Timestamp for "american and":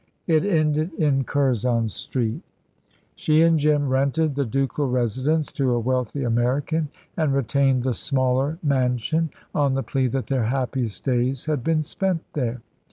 6.23-7.35